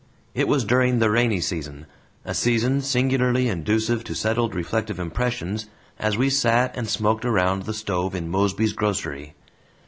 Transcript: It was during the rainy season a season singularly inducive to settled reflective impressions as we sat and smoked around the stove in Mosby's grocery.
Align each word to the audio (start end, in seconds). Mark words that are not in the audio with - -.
It 0.33 0.47
was 0.47 0.63
during 0.63 0.97
the 0.97 1.11
rainy 1.11 1.39
season 1.41 1.85
a 2.25 2.33
season 2.33 2.81
singularly 2.81 3.47
inducive 3.47 4.03
to 4.05 4.15
settled 4.15 4.55
reflective 4.55 4.99
impressions 4.99 5.67
as 5.99 6.17
we 6.17 6.27
sat 6.27 6.75
and 6.75 6.89
smoked 6.89 7.23
around 7.23 7.65
the 7.65 7.73
stove 7.75 8.15
in 8.15 8.27
Mosby's 8.27 8.73
grocery. 8.73 9.35